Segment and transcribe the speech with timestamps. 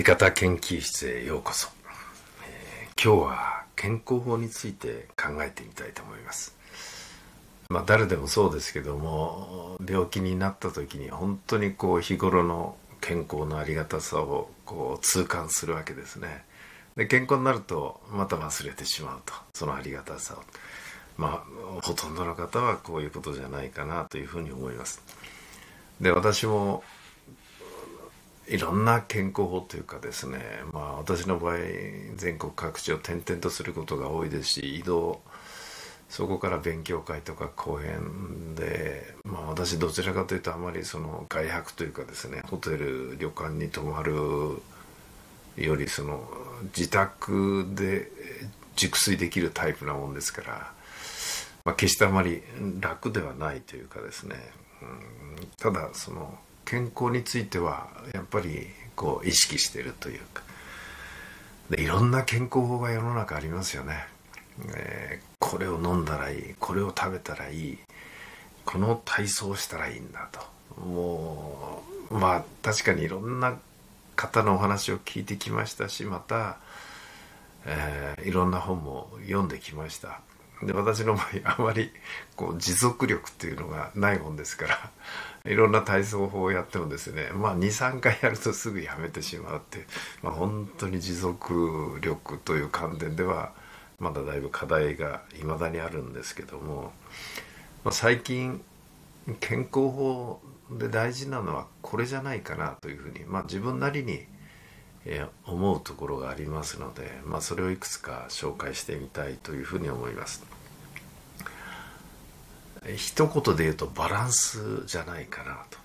[0.00, 1.68] り方研究室へようこそ、
[2.48, 6.56] えー、今日は健康法について考えてみたいと思います。
[7.68, 16.46] まあ誰でもそうですけども病気になった時に本当にこう日頃の健康のありがたさをこう痛感するわけですね。
[16.96, 19.34] で健康になるとまた忘れてしまうと。
[19.52, 20.42] そのありがたさを。
[21.18, 25.02] まあほとんどの方はこういうことじゃないかなというふうに思います。
[26.00, 26.82] で私も
[28.50, 30.38] いろんな健康法というかですね、
[30.72, 31.56] まあ、私の場合
[32.16, 35.20] 全国各地を転々とすることが多いですし移動
[36.08, 44.14] そこから勉強会とか講演で、まあ、私どちらかというとあまりその外泊というかですねホテル旅館に泊まる
[45.56, 46.28] よりその
[46.76, 48.10] 自宅で
[48.74, 50.72] 熟睡できるタイプなもんですから、
[51.64, 52.42] まあ、決してあまり
[52.80, 54.34] 楽ではないというかですね、
[54.82, 54.84] う
[55.40, 56.36] ん、ただその
[56.70, 60.44] 健康についてはやっぱりこう意識してるというか。
[61.68, 64.04] でいろんな健康法が世の中ありますよね、
[64.74, 67.78] えー、これを飲んだらいいこれを食べたらいい
[68.64, 70.40] この体操をしたらいいんだと。
[70.80, 73.56] もうまあ確かにいろんな
[74.14, 76.58] 方のお話を聞いてきましたしまた、
[77.66, 80.20] えー、いろんな本も読んできました。
[80.62, 81.90] で私の場合あまり
[82.36, 89.86] こう持続力っていうのがないもんですからいろんな体操法をやってもですねまあ23回やるとすぐやめてしまうって、
[90.22, 93.52] まあ、本当に持続力という観点では
[93.98, 96.92] まだだいぶ課題がいまだにあるんですけども、
[97.84, 98.62] まあ、最近
[99.40, 104.24] 健康法で大事なのはこれじゃないかなというふうに、まあ、自分なりに
[105.04, 110.44] え思うところがありますので、まあ、それをいくつか紹介してみたいというふうに思います。
[112.96, 115.78] 一言で言うとバランスじゃないかなと。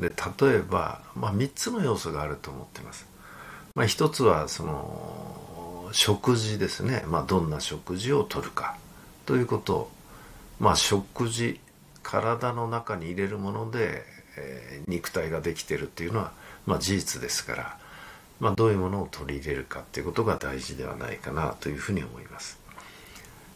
[0.00, 0.12] で
[0.48, 3.06] 例えば、まあ、3つの要素があると思ってます、
[3.74, 8.76] まあ、一つはその食事ですね、まあ、どんな食事をとるか。
[9.26, 9.90] ということ。
[10.58, 11.60] まあ食事
[12.02, 14.04] 体の中に入れるもので、
[14.36, 16.32] えー、肉体ができてるっていうのは、
[16.66, 17.78] まあ、事実ですから、
[18.42, 22.58] まあ、どういうものを取り入れるかっていうことが大事ではないかなというふうに思います。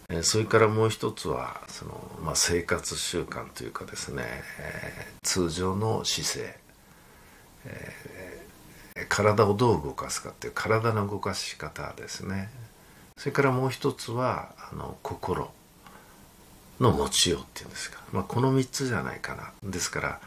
[0.08, 4.22] えそれからもう一つはその、まあ、生活習慣というかですね、
[4.60, 6.58] えー、通常の姿勢、
[7.64, 12.48] えー、体をどう動かすかっていう体の動かし方ですね。
[13.16, 15.50] それからもう一つはあの心
[16.78, 19.52] の持ちようっていうんですか、まあ、この3つじゃないかな。
[19.68, 20.20] ですから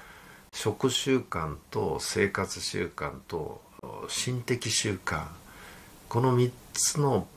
[0.51, 3.68] 食習慣と生活習慣と
[4.07, 5.27] 心的習慣
[6.07, 7.27] この3つの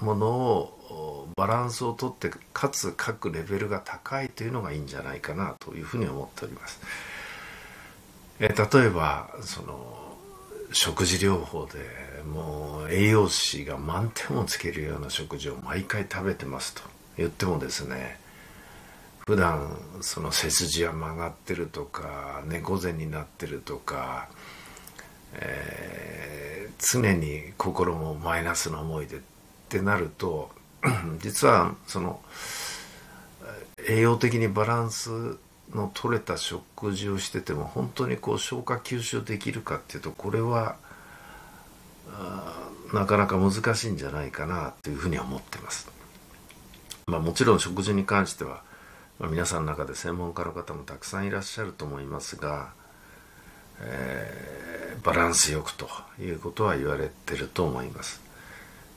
[0.00, 6.80] ものをバランスをとってかつ各レベルが高いというのがいいんじゃないかなというふうに思っております。
[8.40, 10.16] え例えばその
[10.72, 16.82] 食事療法でもう栄養士が満点をつけるような食事を毎回食べてますと
[17.16, 18.18] 言ってもですね
[19.26, 24.28] 普段その背筋は曲がってるとか猫背になってるとか、
[25.34, 29.20] えー、常に心もマイナスな思いでっ
[29.68, 30.50] てなると
[31.20, 32.20] 実はその
[33.88, 35.38] 栄養的にバランス
[35.74, 40.76] の取れた食事をしてても本当にこう消化吸収できるかっていうとこれは
[42.92, 45.88] なかなか難しいんじゃないかなというふうに思ってます。
[47.06, 48.62] まあ、もちろん食事に関しては、
[49.18, 52.72] まあ、皆さんの中で専門家の方もたくさんいらっしゃると思いますが、
[53.80, 55.88] えー、バランスよくと
[56.20, 58.20] いうことは言われてると思います。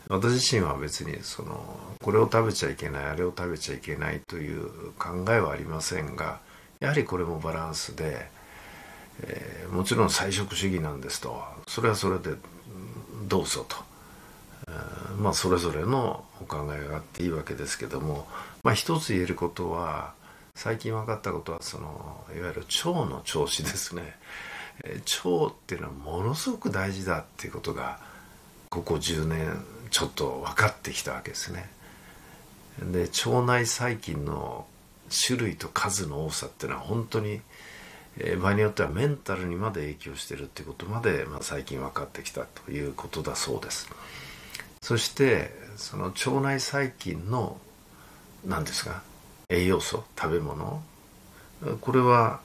[0.10, 6.40] 私自身は別にそのこれを食べちゃいけないあれを食べちゃいけないという考えはありませんが
[6.82, 8.28] やはりこれもバランスで、
[9.22, 11.42] えー、もちろん菜食主義なんですと。
[11.68, 12.36] それはそれで
[13.28, 13.78] どうぞと、
[14.68, 18.28] えー、まあそれぞれのお考えがあっていいわけですけども、
[18.64, 20.14] まあ、一つ言えることは
[20.56, 24.16] 最近分かったことはそのいわゆる腸の調子ですね、
[24.84, 27.99] 腸っていうのはものすごく大事だっていうことが
[28.70, 31.70] ここ10年ちょっと分かってきたわけですね。
[32.91, 34.66] で腸内細菌の
[35.09, 37.41] 種類と数の多さっていうのは本当に、
[38.17, 43.90] え、場合によってはメンタルにまで影響してるっていうことまで、まあ、最近分かってきたということだそうです。
[44.81, 47.58] そしてその腸内細菌の
[48.46, 49.03] 何ですか
[49.49, 50.81] 栄養素食べ物
[51.79, 52.41] これは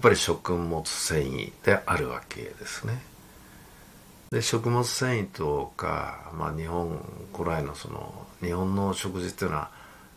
[0.00, 3.02] っぱり食物繊維であるわけですね。
[4.30, 7.04] で食物繊維とか、まあ、日本
[7.36, 9.70] 古来のその日本の食事っていうのは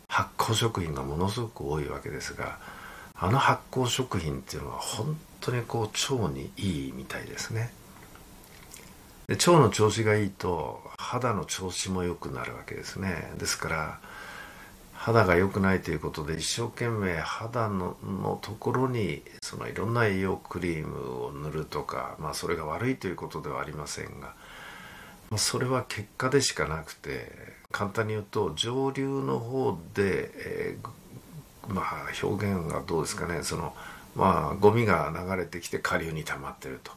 [0.07, 2.59] 発酵食品がものすごく多いわけですが
[3.15, 7.74] あの発酵食品っていうのは本当にこう腸にいいみたいですね。
[9.27, 13.33] で腸の調子がいいと肌の調子も良くなるわけですね。
[13.38, 14.00] ですから
[15.03, 17.97] 肌が良くないということで一生懸命肌の
[18.41, 24.33] ところにそのいろんな栄養クリームを塗るとか、まあ、それが悪いということではありませんが、
[25.29, 27.33] まあ、それは結果でしかなくて
[27.69, 31.85] 簡単に言うと上流の方で、えー、まあ
[32.25, 33.75] 表現がどうですかねその
[34.15, 36.91] まあゴミが流れてきて下流に溜まってると。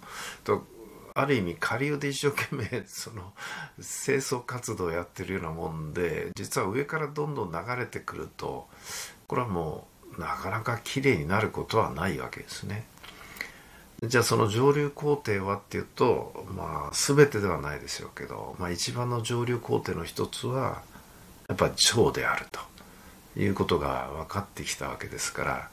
[0.44, 0.75] と
[1.19, 3.33] ある意味下流で一生懸命その
[3.77, 8.69] 清掃活動をやってるようなもんで実は上からどんどん流れてくると
[9.27, 9.87] これはも
[10.19, 12.87] うなかなかきれいになることはないわけですね。
[14.03, 20.83] じゃあその上流工程はっていうとまあ全てではないでしょうけど、まあ、一番の上流工程の一つは
[21.49, 25.71] やっぱり腸であるということが分かってきたわけですから、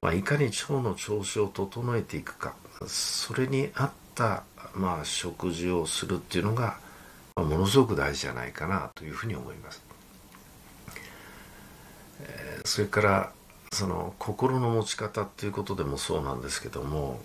[0.00, 2.56] まあ、いかに腸の調子を整えていくか
[2.88, 4.42] それに合った
[4.74, 6.78] まあ、食事をするっていうのが、
[7.36, 9.82] まあ、ものすごく大事じゃないかなというふうに思います。
[12.20, 13.32] えー、それから
[13.72, 17.20] その心の持ち方っていうことでもそうなんですけども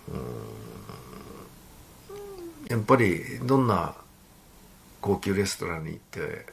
[2.70, 3.96] やっぱりどんな
[5.02, 6.46] 高級レストランに行って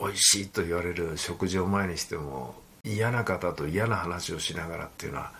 [0.00, 2.54] 美味しいと言われる食事を前にしても
[2.84, 5.32] 嫌な方と嫌な話をしながらっていうのは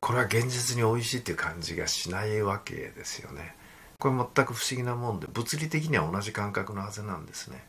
[0.00, 3.54] これは現実に美味しいっていう感じがしないわけですよね。
[4.02, 7.62] これ全く不思議なもんで物理的には同じ感覚のはずなんですね。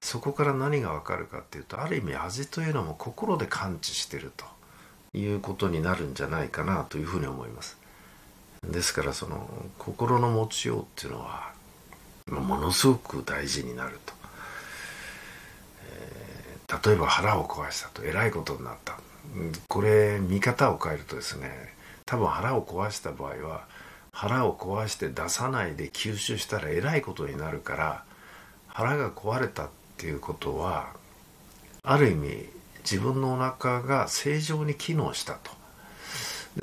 [0.00, 4.46] そこから何がわかるかっていうとある意味味というのも心で感知してると
[5.12, 7.76] いうことになるんじゃないかなというふうに思います。
[8.66, 9.46] ですからその
[9.78, 11.52] 心の持ちようっていうのは
[12.30, 14.14] ものすごく大事になると、
[15.84, 18.98] え、例えば腹を壊したとえらいことになった。
[19.68, 21.50] これ見方を変えるとですね
[22.06, 23.66] 多分腹を壊した場合は
[24.18, 28.04] 腹を壊して出さないで吸収したらえらいことになるから
[28.66, 30.88] 腹が壊れたっていうことは
[31.84, 32.46] ある意味
[32.80, 35.52] 自分のお腹が正常に機能したと。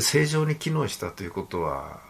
[0.01, 2.01] 正常に機能したということは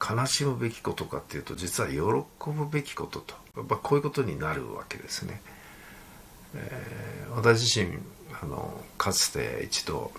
[0.00, 3.34] 悲しむべきことかっていうと実は喜ぶべきことと。
[3.54, 5.42] やっぱこういうことになるわけですね、
[6.54, 7.98] えー、私自身
[8.42, 10.10] あのかつて一度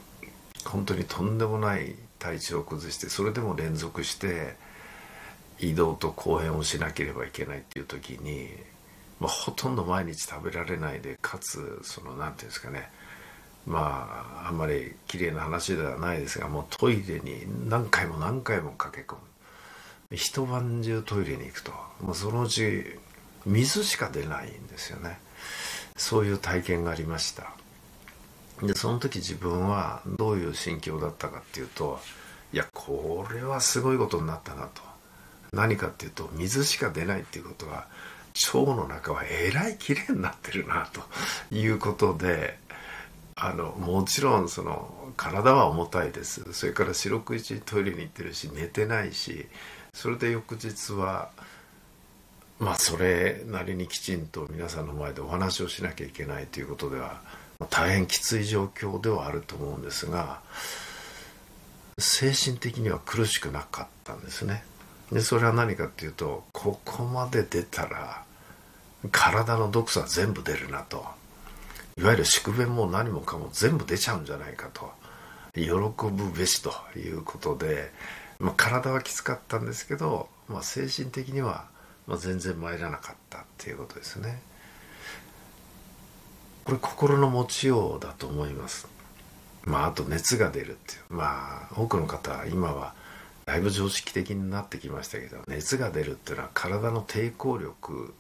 [0.65, 4.66] 本当にとんでもない体調を崩してそれでも連続して
[5.59, 8.49] 移動と公演をしなければいけないっていう時に、
[9.19, 12.89] まあ、ほとんど毎日食べられないでかつその何て言うんですかね
[13.67, 19.21] まああんまり綺麗な話ではないですがもうトイレに何回も何回も駆け込む。
[20.15, 22.97] 一晩中トイレに行くともうそのうち
[23.45, 25.19] 水しか出ないんですよね。
[25.97, 27.51] そういう体験がありました。
[28.61, 31.99] でその時自分はどういう心境だったかっていうと
[32.53, 34.81] いやこれはすごいことになったなと。
[35.53, 37.87] 何かっていうと水しか出ないっていうことは
[38.53, 41.01] 腸の中はえらい綺麗になってるなと
[41.55, 42.59] いうことで
[43.35, 49.47] あのもちろんその体は重たいですそれから四六時トイレに行ってるし寝てないし
[49.93, 51.29] それで翌日は
[52.59, 57.21] まあそれなりにきちんと皆さんの前でお話をしなきゃいけないということでは
[57.69, 60.41] 大変きつい状況ではあると思うんですが
[61.99, 64.63] 精神的には苦しくなかったんですね。
[65.11, 68.23] でそれは何かっていうとここまで出たら
[69.11, 71.05] 体の毒素は全部出るなと。
[71.97, 74.91] いわゆる宿便も何もかも全部出ちゃうんじゃないかと。
[75.55, 77.91] 喜ぶべしということで、
[78.39, 81.65] まあ、体はきつかったんですけど、まあ、精神的には、
[82.19, 84.39] 全然参らなかったっていうことですね。
[86.63, 88.87] これ心の持ちようだと思います。
[89.63, 91.13] まああと熱が出るっていう。
[91.13, 92.93] まあ多くの方今は
[93.47, 98.13] だいぶ常識的になってきましたけど熱が出るっていうのは体の抵抗力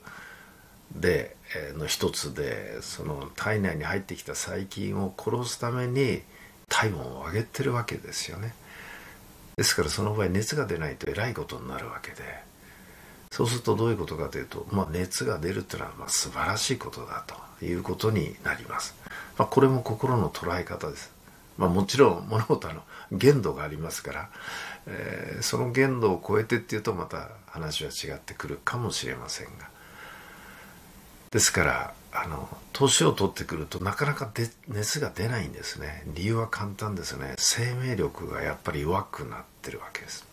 [0.95, 6.21] で、え、の一つでその体内に入ってきた細菌を殺すために
[6.69, 8.53] 体温を上げてるわけですよね。
[9.57, 12.17] ですからその場合熱が出ないとえらいことになるわけで
[13.31, 17.23] そうするとどういうことかというと、まあ、熱が出るっていうのはまあ素晴らしいことだ
[17.59, 18.95] ということになります、
[19.35, 21.16] まあ、これも心の捉え方です。
[21.57, 24.29] まあ、もちろん物事の限度がありますから、
[24.85, 29.69] えー、その限度を超えてっていうとまた話は違ってくるかもしれませんが。
[31.31, 36.03] ですからあの年を取ってくるとなかなかで熱が出ないんですね。
[36.15, 37.35] 理由は簡単ですね。
[37.37, 40.25] 生命力がやっぱり弱くなってるわけです。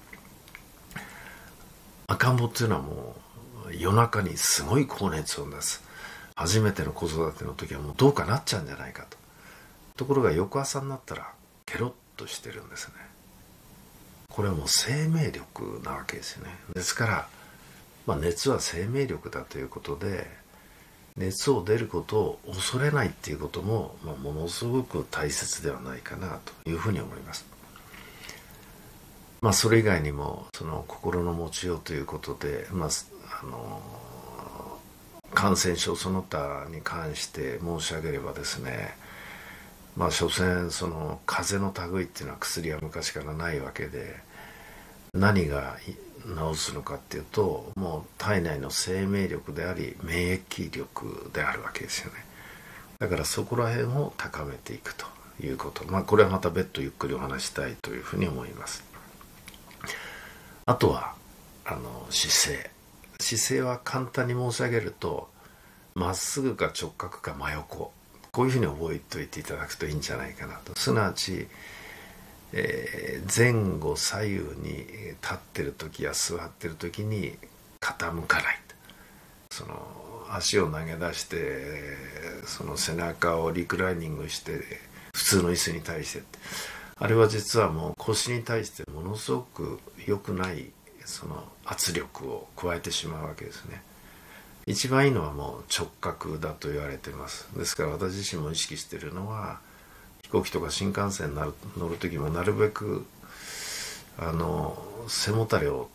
[2.07, 3.17] 赤ん坊っていうのはも
[3.69, 5.83] う夜中にすごい高熱を出す。
[6.37, 9.17] 初めての子育ての時はもうどうかなっちゃうんじゃないかと。
[9.97, 11.33] ところが翌朝になったら
[11.67, 12.95] ケロッとしてるんですね
[14.29, 17.29] これはもう生命力なわけですよねですから
[18.07, 20.27] まあ、熱は生命力だということで
[21.17, 27.47] 熱を出ることを恐れないっていうことも、まあ、ものすごく大切ではないかなというふうに思います。
[29.41, 32.89] まあ、それ以外にもその心の持ちようということで、まあ、
[33.43, 33.83] あの
[35.35, 38.97] 感染症その他に関して申し上げればですね
[39.97, 44.17] まあ所詮その風邪の類っていうのは薬は昔からないわけで
[45.13, 45.77] 何が
[46.53, 52.25] 治すのかっていうともう体内の生命力であり免疫力であるわけですよね。
[52.99, 55.07] だからそこら辺を高めていくと
[55.41, 55.85] いうこと。
[55.87, 58.83] まあこれはまた別途ゆっくりお話したいというふうに思います。
[60.67, 61.15] あとは
[61.65, 62.71] あの姿勢。
[63.21, 65.29] 姿勢は簡単に申し上げると
[65.95, 67.93] まっすぐか直角か真横。
[68.35, 70.75] こういうふうに覚えておいていただくといいんじゃないかなと。
[70.77, 71.47] すなわち
[72.57, 74.87] えー、前後左右に
[75.23, 77.37] 立ってる時や座ってる時に
[77.81, 78.61] 傾かない
[79.51, 79.75] その
[80.31, 81.37] 足を投げ出して
[82.47, 84.61] その背中をリクライニングして
[85.15, 86.23] 普通の椅子に対して。
[86.97, 90.71] あれは実はもう腰に対してものすごく良くない
[91.05, 93.83] その圧力を加えてしまうわけですね。
[94.67, 97.49] 一番いいのはもう直角だと言われてます。
[97.57, 99.61] ですから私自身も意識してるのは
[100.23, 103.05] 飛行機とか新幹線になる乗る時もなるべく
[104.19, 105.91] あの背もたれを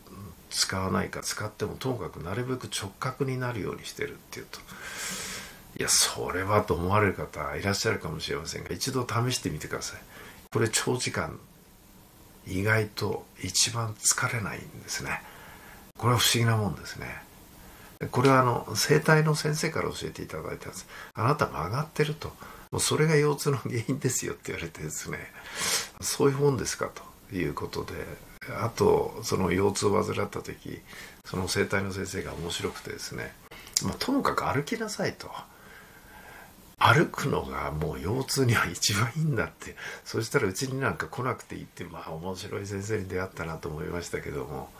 [0.50, 4.60] 使わないか使ってもともかくなるべく直角になるようにしてるっていうと。
[5.78, 10.00] いやそれはと思われる方いらっしゃるかもしれませんが一度試してみてください。
[10.52, 11.38] これ長時間
[12.46, 15.22] 意外と一番疲れないんですね。
[15.96, 17.29] これは不思議なもんですね。
[18.08, 20.88] これはあの整体の先生から教えていただいたんです。
[21.14, 22.32] あなた曲がってると。
[22.70, 25.18] もうそれが腰痛の原因ですよって言われてですね。
[26.00, 26.90] そういうもんですか
[27.30, 27.92] ということで。
[28.62, 30.80] あとその腰痛を患った時
[31.26, 33.32] その整体の先生が面白くてですね、
[33.84, 35.30] まあ、ともかく歩きなさいと。
[36.78, 39.76] 歩くのがもう腰痛には一番いいんだって。
[40.04, 44.70] そしたらうちになんか来なくていいってまあ面白い先生に出会ったなと思いましたけども。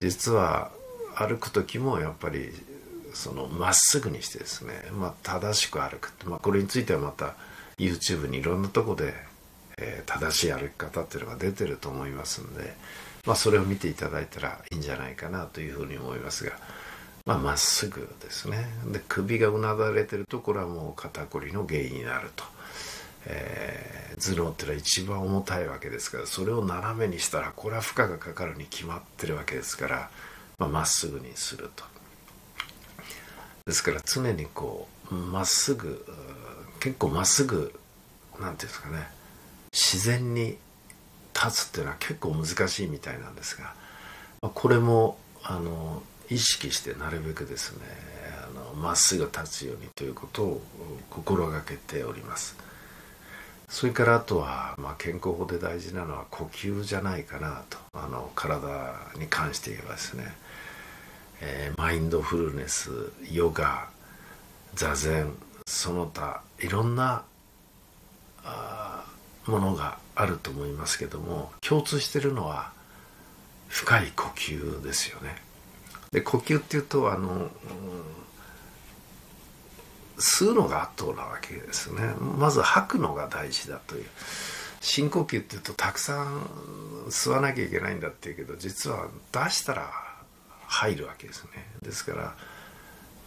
[0.00, 0.70] 実は
[1.16, 2.52] 歩く時もやっぱり
[3.14, 7.34] そのまっすぐにしてですね、まあ、正しく歩く、まあ、これについてはまた
[7.78, 9.14] YouTube にいろんなとこで、
[9.78, 12.74] えー、正しい歩き方っていうのが出てると思いますんで、
[13.26, 16.52] まあ、それを見ていただいたらいいんじゃないかなというふうに思いますが
[17.26, 18.68] まあ、っすぐですね。
[18.86, 22.44] で首がうなだれてるとこれはもう肩こりの原因になると、
[23.26, 30.10] えー、頭脳っていうのは一番重たいわけですからそれを斜めにしたらこれは負荷がかかるに決まってるわけですから
[30.58, 31.84] まあ、っすぐにすると。
[33.66, 36.06] ですから常にこうまっすぐ
[36.78, 37.74] 結構まっすぐ
[38.40, 39.08] なんていうんですかね。
[39.72, 40.56] 自然に
[41.34, 43.74] 立つっていうのは結構難しいみたいなんですが
[44.40, 47.80] これもあの意識してなるべくですね
[48.80, 50.62] まっすぐ立つようにということを
[51.10, 52.56] 心がけております。
[53.68, 60.45] それからあとは、まあ、健康法で大事なのは呼吸じゃないかなとあの体に関して言えばですね。
[61.40, 62.90] えー、マインドフルネス
[63.30, 63.88] ヨガ
[64.74, 65.34] 座禅
[65.66, 67.24] その他いろんな
[69.46, 72.72] ものがあると思いますけども共通してるのは
[73.68, 75.36] 深い呼吸ですよね。
[76.12, 77.50] で呼吸っていうとあの、うん、
[80.18, 84.04] 吸うのが圧倒なわけですねまず吐くのが大事だという
[84.80, 86.42] 深呼吸っていうとたくさん
[87.08, 89.90] 吸わなきゃいけないんだっていうけど実は出したら
[90.66, 91.50] 入るわけですね。
[91.82, 92.34] ですから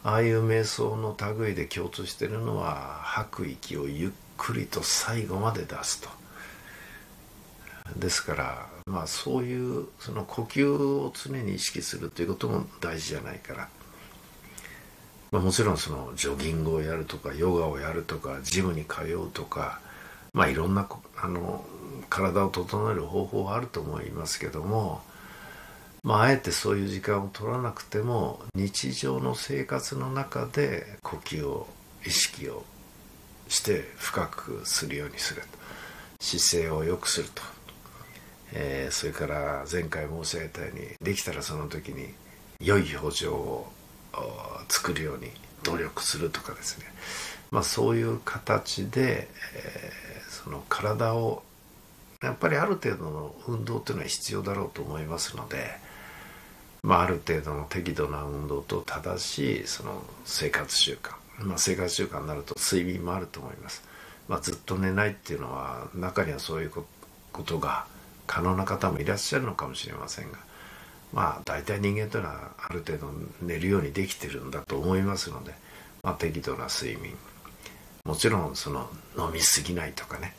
[0.03, 6.09] ああいう瞑想の類で共通してるのは吐く息をゆっくりと最後まで出すと。
[7.97, 13.69] ですからまあそういうその呼吸を常に意識するということも大事じゃないから、
[15.31, 19.81] まあ、もちろんそのジョギングをやるとかヨガをやるとかジムに通うとか
[20.33, 21.65] まあいろんなあの
[22.09, 25.01] 体を整える方法はあると思いますけども
[26.03, 31.67] まあ、あえてそういう時間を取らなくても日常の生活の中で呼吸を
[32.05, 32.63] 意識を
[33.49, 35.41] して深くするようにする
[36.21, 37.41] 姿勢を良くすると、
[38.53, 42.13] えー、それから前回申し上げたようにできたらその時に
[42.61, 43.67] 良い表情を
[44.69, 45.31] 作るように
[45.63, 46.85] 努力するとかですね、
[47.51, 51.43] まあ、そういう形で、えー、その体を
[52.21, 55.88] やっぱりある程度の運動っていうのは必要だろうと思いますので。
[56.83, 61.13] まあ、ある程度の適度な運動と正しいその生活習慣、
[61.45, 63.83] まあ、生活習慣になると睡眠もあると思います、
[64.27, 66.85] まあ、ずっと寝ないっていうのは中にはそういうこ
[67.43, 67.85] とが
[68.27, 70.37] 可能な方もいらっしゃるのかもしれませんが、
[71.11, 73.07] まあ大体人間というのはある程度
[73.41, 75.53] 寝るようにできてるんだと思いますので、
[76.03, 77.15] まあ、適度な睡眠。
[78.05, 80.35] もちろんその飲みすぎないとかね、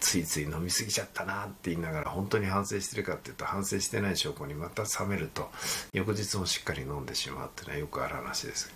[0.00, 5.50] ついつい飲みすぎちゃったなって言いながら本当に反省してるかっていうと反省してない証拠にまた冷めると
[5.92, 8.72] 翌日もしっかり飲んでしまうっていうのはよくある話です、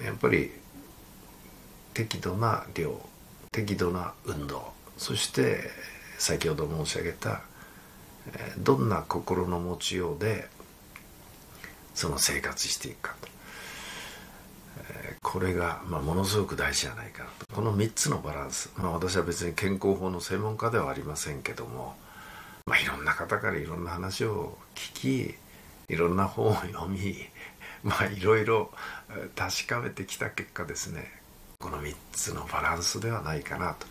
[0.00, 0.50] ん、やっぱり
[1.94, 2.98] 適度な量
[3.52, 5.70] 適度な運動そして
[6.18, 7.42] 先ほど申し上げた
[8.58, 10.48] どんな心の持ちようで
[11.94, 13.35] その生活していくかと。
[15.28, 17.52] これが、まあ、ものすごく大事じゃないかなと。
[17.52, 21.96] この3つのバランス、まあ、私は別に健康法の専門家ではありませんけども、
[22.64, 25.34] まあ、いろんな方からいろんな話を聞
[25.88, 27.16] きいろんな本を読み
[27.82, 28.70] まあいろいろ
[29.34, 31.20] 確かめてきた結果ですね
[31.58, 33.86] この3つのバランスではないかなと。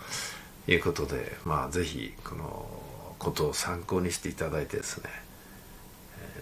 [0.68, 2.66] いうことでまあ是非この
[3.20, 5.10] ことを参考にしていただいてですね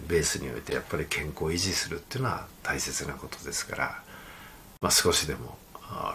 [0.06, 4.02] ベースにおいてやっぱり健康を維持するっていうのは大切なことですから、
[4.84, 5.56] まあ、少しでも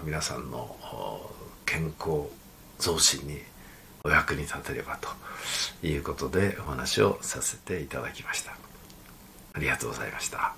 [0.04, 0.76] 皆さんの
[1.66, 2.30] 健康
[2.78, 3.40] 増進に
[4.04, 5.00] お役に立てれば
[5.82, 8.52] ということでお話をさせていただきました。
[9.54, 10.54] ありがとうございました。